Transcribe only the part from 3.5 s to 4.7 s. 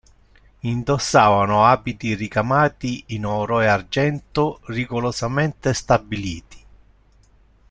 e argento